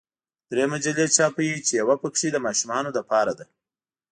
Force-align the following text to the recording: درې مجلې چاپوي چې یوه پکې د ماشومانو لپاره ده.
درې 0.51 0.63
مجلې 0.73 1.05
چاپوي 1.15 1.49
چې 1.67 1.73
یوه 1.81 1.95
پکې 2.01 2.27
د 2.31 2.37
ماشومانو 2.45 2.89
لپاره 2.97 3.31
ده. 3.39 3.45